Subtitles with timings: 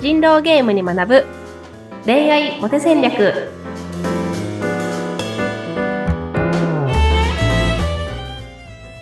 [0.00, 1.26] 人狼ゲームに学ぶ
[2.04, 3.50] 恋愛モテ戦略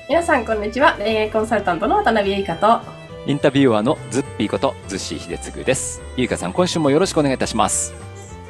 [0.09, 2.81] 皆さんこんにちは恋愛コンサルタントの渡辺優香と
[3.27, 6.01] インタビュアーのズッピーことズッシー秀嗣です。
[6.17, 7.93] ゆいかさん、今週もよろしくお願いいたします。
[7.93, 7.99] よ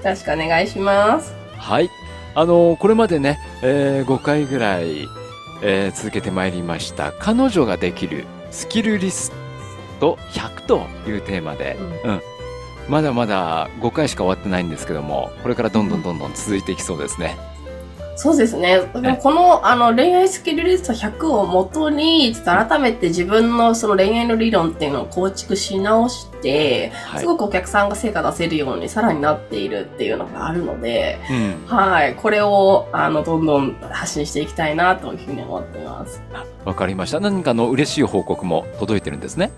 [0.05, 1.91] ろしくお願いしますはい。
[2.37, 5.09] あのーこれまでね、えー5回ぐらい、
[5.63, 9.33] えー続けてまいりました、彼女ができるスキルリス
[9.99, 12.21] ト100というテーマで、うん。
[12.89, 17.37] まだまだ5回しか終わってないんですけども、これからどんどんどんどん続いていきそうですね。
[18.21, 18.81] そうですね。
[19.23, 31.67] このあの恋愛スキルリスト100をもとに、ちょっと改めて自分のその恋愛の理論っていうのを構築し直して、はいすごくお客さんが成果出せるようにさらになっているっていうのがあるので、うん。
[31.67, 32.17] はい。
[32.17, 36.21] これを、あの、どんどん発信していきたいなというふうに思っています。
[36.65, 37.21] わかりました。
[37.21, 39.53] 何かの嬉しい報告も届いてるんですね。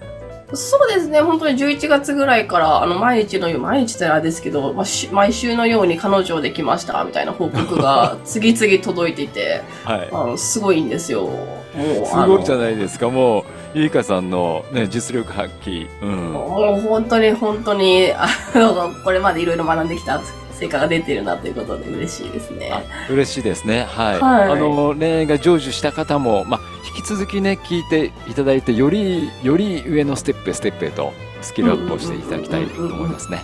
[0.52, 1.20] そうですね。
[1.20, 10.08] 本当に11月ぐらいから、あの、毎日のよう、毎日ってあれですけど、ま毎週のように彼女できました、みたいな報告が 次々届いていて、はい。
[10.12, 11.22] あのすごいんですよ。
[11.22, 13.08] もう、すごいじゃいないですか。
[13.08, 15.86] もう、ゆいかさんのね、実力発揮。
[16.02, 16.32] うん。
[16.32, 20.20] もう本当に本当に、あの、これまでいろいろ学んできた
[20.60, 22.70] 成果が出てるなということで嬉しいですね。
[23.08, 23.84] 嬉しいですね。
[23.88, 24.20] はい。
[24.20, 26.60] はいあの、恋愛が成就した方も、まあ、
[26.96, 33.38] 引き続きね、聞いていただいて、より、より上のステップへステップへと、スキルアップをしていただきたいと思いますね。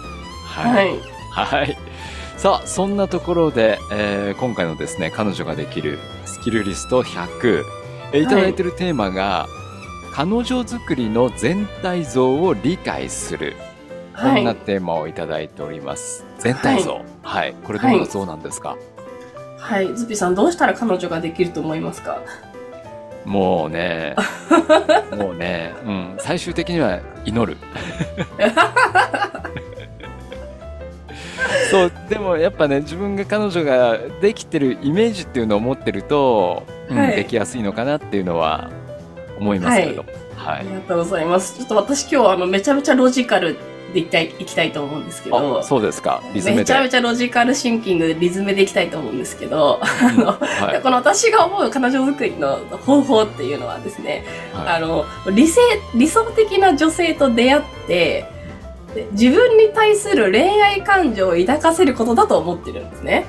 [0.47, 0.95] ははい。
[0.95, 1.00] い。
[1.31, 1.78] はい。
[2.36, 7.62] さあ、そんなところで、えー今回のですね、彼女ができるスキルリスト100、
[8.12, 9.48] えーいただいているテーマが、
[10.12, 13.55] 彼女作りの全体像を理解する。
[14.17, 14.55] こはいんな。
[14.55, 16.25] テーマをいただいております。
[16.39, 17.00] 全体像。
[17.22, 17.55] はい。
[17.64, 18.77] これどんな像なんですか、
[19.58, 19.95] はい。
[19.95, 22.19] ズピさん、どうしたら彼女ができると思いますか？
[23.25, 24.14] もうね、
[25.19, 27.58] もうね、うん、最終的には祈る。
[31.70, 38.70] そう、でもやっぱね、自分が彼女ができてるイメージっていうのを持ってると、うんはいできやすいのかなっていうのは
[39.40, 40.08] 思いますけれども。
[40.36, 40.58] はい。
[40.61, 41.57] ありがとうございます。
[41.58, 43.57] ちょっと私今日あのめちゃめちゃロジカル
[43.92, 45.61] でいきたい、いきたいと思うんですけど。
[45.61, 46.23] あ、そうですか。
[46.35, 46.51] リズ。
[46.51, 50.83] めちゃめちゃロジカルシンキングでリズムでいきたいと思うんですけど、あの、はい。
[50.83, 55.61] この私が思う彼女作りの方法っていうのはですね、はあの、理性、
[55.95, 58.36] 理想的な女性と出会って、
[58.95, 63.27] で自分に対する恋愛感情を抱かせることだと思ってるんですね。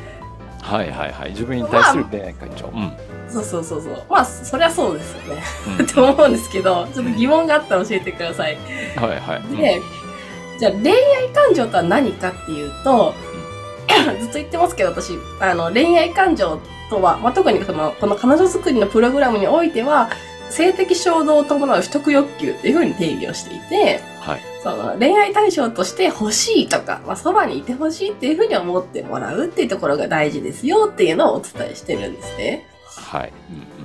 [0.62, 1.30] い、はい、はいはい。
[1.32, 2.68] 自分に対する恋愛感情。
[2.68, 2.94] うん。
[3.30, 4.04] そうそうそうそう。
[4.10, 5.44] まあ、そりゃそうですよね。
[5.80, 8.58] うん って思うんですけど、ちょっと疑問があったら教えてください。
[8.96, 9.40] はい、はい。
[9.40, 9.82] うんで、
[10.60, 13.14] じゃあ恋愛感情とは何かっていうと、
[14.20, 16.60] ずっと言ってますけど私、あの、恋愛感情
[16.90, 20.10] とは、まあ、特にこの、この彼女作りのプログラムにおいては、
[20.50, 24.42] 性的衝動を伴う取得欲求っていうふうに定義をしていて、はい。
[24.64, 32.66] その恋愛対象として欲しいとか、まあ、そばにいて欲しいっていうふうに思ってもらうっていうところが大事ですよっていうのをお伝えしてるんですね。
[32.86, 33.34] はい。
[33.52, 33.77] うん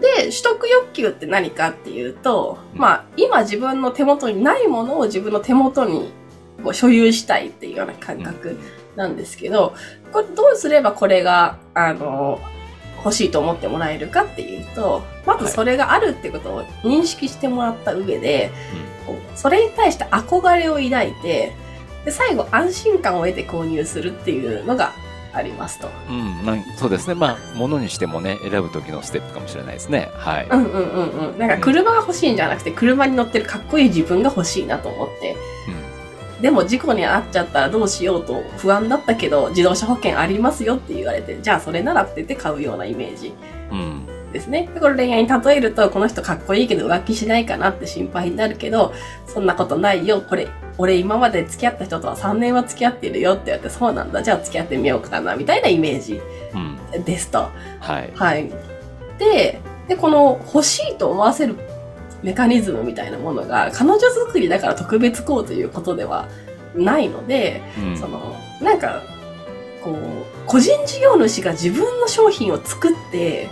[0.00, 6.12] で、取得欲求って何かっていうと、まあ、今自分の手元にないものを自分の手元に
[6.62, 8.58] こう所有したいっていうような感覚
[8.96, 9.74] なんですけど、
[10.12, 12.40] これどうすればこれが、あの、
[13.04, 18.50] 欲しいと思ってもらえるかっていうと、まずそれがあるってことを認識してもらった上で、
[19.06, 21.52] こうそれに対して憧れを抱いて、
[22.06, 24.92] で最後安心感を得て購入するっていうのが
[25.34, 25.88] ありますと。
[26.08, 26.16] うん。
[26.16, 26.46] うん。
[26.46, 27.14] なんそうですね。
[27.14, 30.10] まあ、物にしてもね、選ぶ時のステップかもしれないですね。
[30.14, 30.48] はい。
[30.50, 31.38] うんうんうんうん。
[31.38, 35.36] なんか車が欲しいんじゃなくて、車に乗ってるかっこいい自分が欲しいなと思って。
[36.40, 43.32] でも事故に遭っちゃったらどうしようと不安だったけど、自動車保険ありますよって言われて、じゃあそれならって言って買うようなイメージ
[43.70, 44.03] うん。
[44.34, 44.38] うん。
[44.38, 44.68] ですね。
[44.74, 48.92] でこれ恋愛に例えると、この人かっこいいけど浮気しないかなって心配になるけど、
[49.26, 50.20] そんなことないよ。
[50.20, 54.22] これ、俺今まで付き合った人とは3年は付き合ってるよって言われて、そうなんだ。
[54.22, 56.20] じゃあ付き合ってみようかな、みたいなイメージ
[56.94, 57.04] うん。
[57.04, 57.48] ですと。
[57.80, 58.10] はい。
[58.14, 58.50] はい。
[59.18, 61.56] で、で、この欲しいと思わせる
[62.22, 66.28] メカニズムみたいなものが、彼女作りだから特別こうということでは
[66.74, 69.02] ないので、うんその、なんか、
[69.82, 69.96] こう、
[70.46, 73.48] 個人事業主が自分の商品を作って、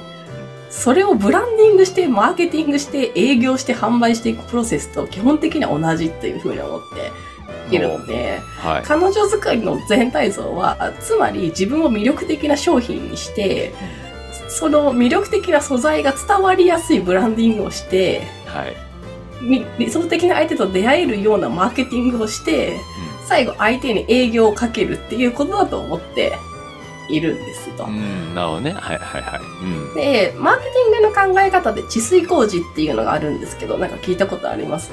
[0.72, 6.80] それをブランディングして、マーケティングして、営業して、販売していくプロセスと基本的には同じっていうふうに思っ
[7.68, 8.82] ているので、はい。
[8.82, 13.74] 彼女作りの全体像は、つまり自分を魅力的な商品にして、
[14.48, 18.74] その魅力的な素材が伝わりやすいブランディングをして、はい。
[19.42, 22.78] み理想的な相手と出会えるようなマーケティングをして、
[23.26, 26.32] 最後相手に営業をかけるっていうことだと思って
[27.08, 27.84] いるんですと。
[27.84, 28.34] うん。
[28.34, 28.72] なるほどね。
[28.72, 29.40] はいはいはい。
[29.40, 29.94] うん。
[29.94, 34.90] で、マーケティングの考え方で治水工事っていうのがあるんですけど、なんか聞いたことあります？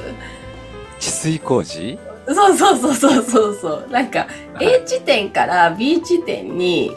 [1.00, 1.97] 治水工事？
[2.27, 3.88] そうそうそうそうそうそう。
[3.89, 4.27] なんか、
[4.59, 6.91] A 地点から B 地点に、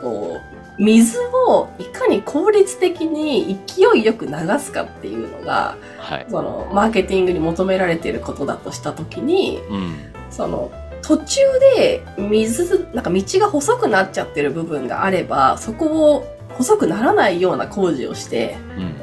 [0.00, 0.38] こ
[0.78, 1.18] う、水
[1.48, 6.26] をいかに効率的に勢いよく流すかっていうのが、はい。
[6.30, 10.07] その、マーケティングに求められていることだとしたときに、うん。
[10.38, 10.70] その、
[11.02, 11.40] 途中
[11.74, 18.94] で水、なんか道が細くなっちゃってる部分があれば、そこを細くならないような工事をして、うん。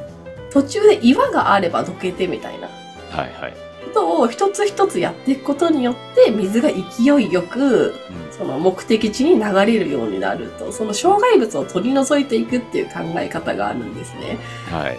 [0.50, 2.68] 途中で岩があればどけてみたいな
[3.10, 3.54] はいはい。
[3.84, 7.94] ことを一つ一つやっていくことによって、水が勢いよく、
[8.30, 14.38] その目的地に流れるようになると、その障害物を取り除いていくっていう考え方があるんですね。
[14.70, 14.78] うん。
[14.78, 14.98] はい。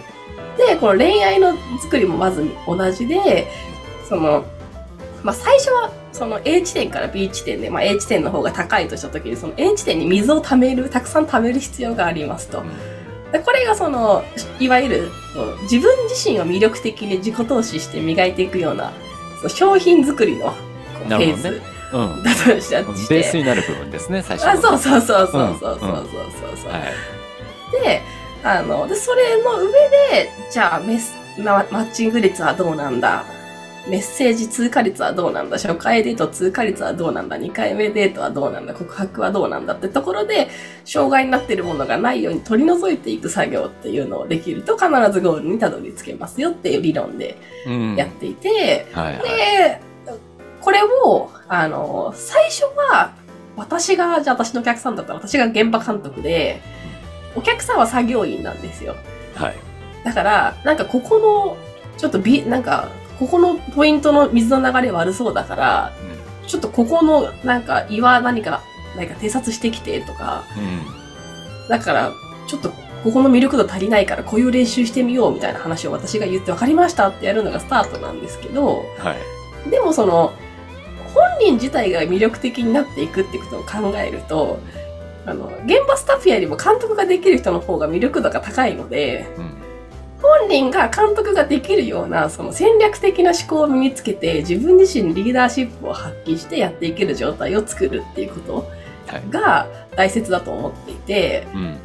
[0.56, 3.48] で、この恋愛の作りもまず同じで、
[4.08, 4.44] その、
[5.22, 12.62] まあ、最初は、その A 地点から B 地点で、まあ、A 地点の方が高いとしたときに、その A 地点に水を溜める、たくさん溜める必要がありますと。
[13.32, 14.24] でこれがその、
[14.58, 15.10] いわゆる、
[15.62, 18.92] 自分自身を魅力的に自己投資して磨いていくような、
[19.48, 21.62] 商品作りのフェーズ
[21.92, 22.22] うん。
[22.22, 23.14] だとしたとして。
[23.14, 24.52] ベースになる部分ですね、最初の。
[24.52, 26.00] あ、そうそうそうそうそうそうそう
[26.62, 26.72] そう。
[26.72, 27.82] はい。
[27.84, 28.02] で、
[28.42, 29.72] あの、で、それの上
[30.12, 33.24] で、じゃあメス、ママッチング率はどうなんだ
[33.88, 35.56] メッセージ通過率はどうなんだ？
[35.56, 38.74] 初回デート通過率はどうなんだ ?2 回目デートはどうなんだ？
[38.74, 40.48] 告白はどうなんだってところで、
[40.84, 47.96] 障害になっているものがないように取り除いていく作業っていうのをできると必ずゴールにたどり着けますよっていう理論でうん。
[47.96, 49.22] やっていて、はいはい。
[49.22, 49.80] で、
[50.60, 53.14] これを、あの、最初は、
[53.56, 56.60] 私が、じゃあ私のお客さんだったら私が現場監督で、
[57.34, 58.96] お客さんは作業員なんですよ。
[59.34, 59.56] はい。
[60.04, 61.56] だから、なんかここの、
[61.96, 62.88] ちょっとビ、なんか、
[63.18, 65.92] ここのポイントの水の流れ悪そうだから、
[66.46, 68.62] ちょっとここの、なんか岩何か、
[68.96, 71.68] なんか偵察してきてとか、うん。
[71.68, 72.12] だから、
[72.46, 72.70] ちょっと
[73.04, 79.14] ここの魅力度足りないからこういう練習してみようみたいな話を私が言って分かりましたってやるのがスタートなんですけど、は
[79.66, 79.70] い。
[79.70, 80.32] でもその、
[81.14, 84.58] 本人自体が魅力的になっていくってことを考えると、
[85.26, 89.67] あの、現場スタッフよりも監督ができる人の方が魅力度が高いので、うん。
[90.20, 98.54] 本人が監督ができるような、その戦略的な思考を身につけて、自分自身にリーダーシップを発揮してやっていける状態を作るっていうこと
[99.06, 99.22] はい。
[99.30, 99.66] が
[99.96, 101.76] 大切だと思っていて、うん。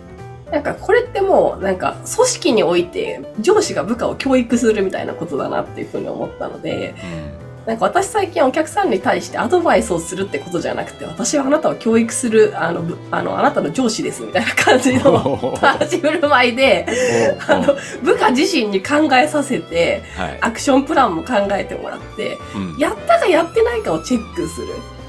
[0.51, 6.94] なんかこれってもうなんか組織において上司が部下を教育するみたいなことだなっていうふうに思ったので、
[7.65, 16.86] なんか私最近お客さんに対してアドバイスをするってことじゃなくて、私はあなたを教育する、あの、ぶあの、あなたの上司ですみたいな感じのお立ち振る舞いで、
[17.48, 20.38] あの、部下自身に考えさせて、はい。
[20.42, 22.77] アクションプランも考えてもらって、うん。
[22.77, 24.68] やったかやってないかをチェックする。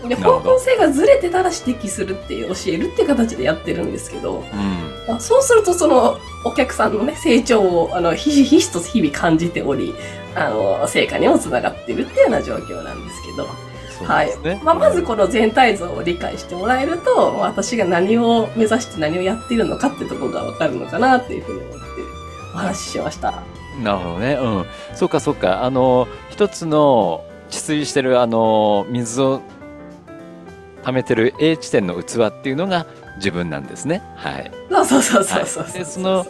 [0.09, 4.45] で、方向性がずれてたら指摘するっていう、教えるっていう形でやってるんですけど、
[5.09, 5.15] うん。
[5.15, 9.95] あそうするとそのお客さんのね、成長を、あの、ひしひしと日々感じており、
[10.35, 13.49] あの、成果にもつながってるっていうような状況なんですけど、
[13.99, 14.31] そうはい。
[14.63, 21.85] まあ、まずこの全体像を理解してもらえると、私が何を目指して何をやっているのかってところがわかるのかなっていうふうに思って
[22.55, 23.43] お話ししました。
[23.83, 24.35] なるほどね。
[24.35, 24.67] うん。
[24.95, 25.65] そうかそうか。
[25.65, 29.41] あの、一つの治水してるあの、水を
[30.85, 32.87] 溜めてる A 地点の器っていうのが
[33.17, 34.03] 自分なんですね。
[34.17, 34.51] はい。
[34.71, 36.27] そうそうそうそうそうはいでその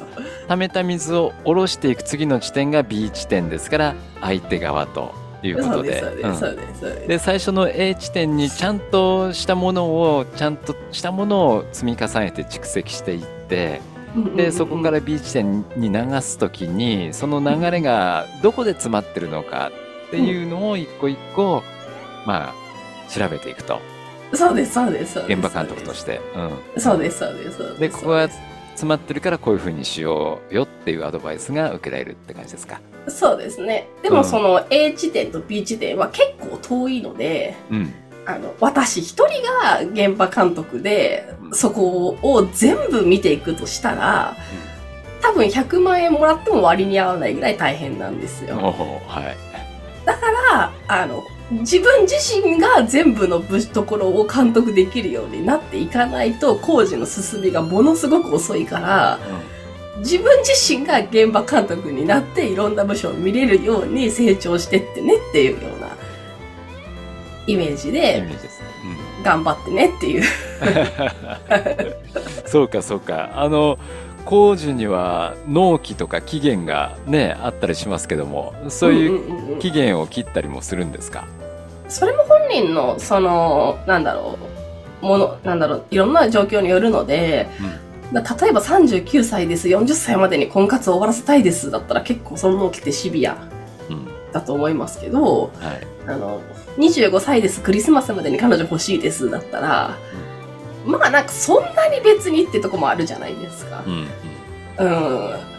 [0.49, 6.03] 溜めた水を下ろしていく次の地点が B 地点ですから、相手側ということで。
[7.09, 13.81] で、最初の A 地点にちゃんとしたものをちゃんとしたものを積み重ねて蓄積していって
[14.37, 19.71] でそこから B 地点に流す時にその流れがどこで詰まってるのか
[20.07, 21.63] っていうのを一個一個
[22.27, 22.55] まあ
[23.11, 23.81] 調べていくと
[24.37, 25.39] そうです、そうです、そうです。
[25.41, 26.21] 現場監督として。
[26.37, 27.81] うんそうです、そうです、そうです。
[27.81, 32.81] でここが詰まってるからこういうふうにしようよっていうアドバイスが受けられるって感じですか？
[33.09, 33.89] そうですね。
[34.03, 37.95] でうんもその A 地点と B 地点は結構遠いので、うん。
[38.27, 44.35] あの、私一人が現場監督で、そこを全部見ていくとしたら、
[45.21, 48.57] 多分100万円もらっても割に合わないぐらい大変なんですよ。
[48.57, 49.37] はい。
[50.07, 50.21] だか
[50.55, 59.19] ら、あの、自分自身が全部の部ところを監督できるようになっていかないと工事の進みがものすごく遅いから、
[59.99, 65.89] 自分自身が現場監督になっていろんな部署を見れるように成長してってねっていうような
[67.47, 68.27] イメージで
[69.23, 70.23] 頑張ってねっていう。
[72.47, 73.31] そうかそうか。
[73.35, 73.79] あの
[74.25, 81.27] 工事には納期とか期限がねあったりしますけどもそういううんうんうんうん期限を切ったりもするんですか、
[81.89, 84.37] それも本人の、その、なんだろ
[85.01, 87.49] う、もの、なんだろう、いろんな状況によるので、
[88.13, 93.37] だ例えば39歳です、40歳までに婚活を終わらせたいです、だったら結構その納期ってシビア。
[93.89, 95.87] うんだと思いますけど、はい。
[96.09, 96.41] あの、
[96.77, 99.97] 25歳です、クリスマスまでに彼女欲しいです、だったら、
[100.85, 103.91] まあなんかそんなに別にってとこもあるじゃないですかう。
[103.91, 104.09] ん。
[104.79, 105.55] うん。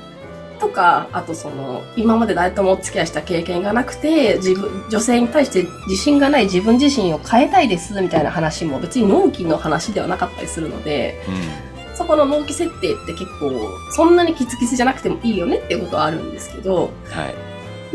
[0.60, 11.96] とか、あとその、今まで誰ともお付き合いした経験がなくて、自分、女性に対して自信がない自分自身を変えたいです、みたいな話も別に納期の話ではなかったりするので、うん。
[11.96, 17.36] そこの納期設定って結構、そんなにキツキツじゃなくてもいいよねっていうことはあるんですけど、はい。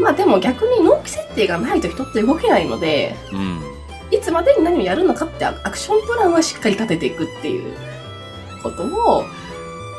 [0.01, 3.70] まあでも逆に納期設定がないと人って動けないので、うん。
[4.11, 7.75] いつまでに何をやるのかってアクションプランはしっかり立てていくっていう
[8.63, 9.25] ことを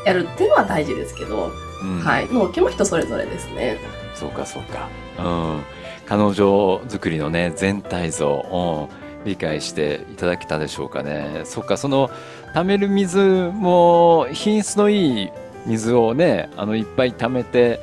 [0.06, 1.52] やるっていうのは大事ですけど、
[1.82, 2.00] うん。
[2.00, 2.28] はい。
[2.32, 3.78] 納期も人それぞれですね。
[4.14, 4.90] そうか、そうか。
[5.20, 5.22] う
[5.60, 5.62] ん。
[6.06, 8.90] 彼女作りのね、全体像、
[9.22, 11.42] うん、理解していただけたでしょうかね。
[11.46, 12.10] そっか、その、
[12.54, 15.30] 貯める水も、品質のいい
[15.66, 17.80] 水をね、あの、いっぱい貯めて、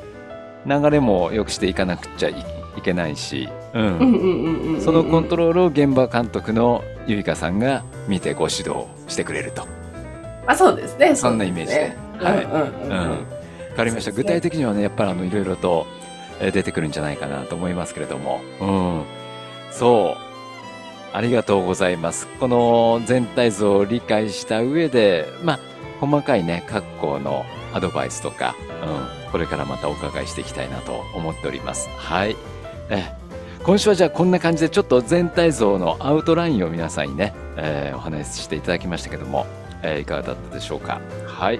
[0.65, 2.45] 流れも良くしていかなくちゃい
[2.77, 3.83] いけないし、うん。
[3.83, 4.81] うんうんうんうんうん。
[4.81, 5.63] そのコントロール。
[5.63, 9.67] を現場監督のゆいかさんが見てご指導してくれると。
[10.47, 11.15] あ、そうですね。
[11.15, 12.45] そんなイメージではい。
[12.45, 14.11] わかりました。
[14.11, 15.85] 具体的にはね、やっぱりあの、いろいろと
[16.39, 18.41] えー出てくるんじゃないかなと思いますけれども。
[18.61, 19.03] うん。
[19.71, 20.29] そう。
[21.11, 22.27] ありがとうございます。
[22.39, 25.59] この全体像を理解した上で、まあ、
[25.99, 28.55] 細かいね、各校のアドバイスとか、
[29.25, 31.89] うん、これからまたお伺いしていきたいなと思っております。
[31.97, 32.35] はい。
[32.89, 33.18] え
[33.63, 39.45] 今週はじゃあこんな感じでちょっと全体像のアウトラインを皆さんにね、えーお話ししていただきましたけども、
[39.83, 41.01] えーいかがだったでしょうか？
[41.27, 41.59] はい。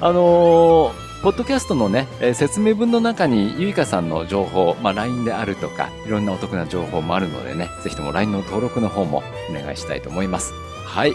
[0.00, 10.52] あのーポッドキャストのね、えー説明文の中にゆいかさんの情報、まあ、LINE であるとか、いろんなお得な情報もあるのでね、ぜひとも LINE の登録の方もお願いしたいと思います。
[10.84, 11.12] はい。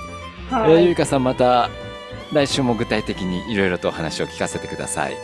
[0.50, 1.70] はいえーゆいかさんまた
[2.34, 5.18] 来週も具体的にいろいろとお話を聞かせてください。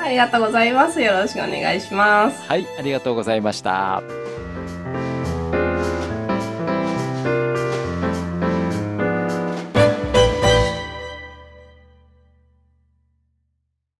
[0.00, 1.00] ありがとうございます。
[1.00, 2.42] よろしくお願いします。
[2.48, 4.02] はい、ありがとうございました。